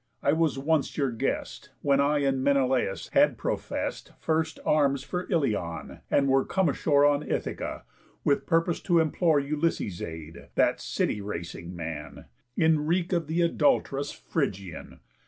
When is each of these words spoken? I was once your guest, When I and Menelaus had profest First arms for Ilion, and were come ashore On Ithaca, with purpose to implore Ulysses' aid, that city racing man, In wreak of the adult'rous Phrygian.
I 0.23 0.33
was 0.33 0.57
once 0.57 0.97
your 0.97 1.11
guest, 1.11 1.69
When 1.83 1.99
I 2.01 2.23
and 2.25 2.43
Menelaus 2.43 3.09
had 3.13 3.37
profest 3.37 4.13
First 4.17 4.59
arms 4.65 5.03
for 5.03 5.27
Ilion, 5.31 5.99
and 6.09 6.27
were 6.27 6.43
come 6.43 6.69
ashore 6.69 7.05
On 7.05 7.21
Ithaca, 7.21 7.83
with 8.23 8.47
purpose 8.47 8.79
to 8.79 8.97
implore 8.97 9.39
Ulysses' 9.39 10.01
aid, 10.01 10.47
that 10.55 10.81
city 10.81 11.21
racing 11.21 11.75
man, 11.75 12.25
In 12.57 12.87
wreak 12.87 13.13
of 13.13 13.27
the 13.27 13.43
adult'rous 13.43 14.11
Phrygian. 14.11 15.01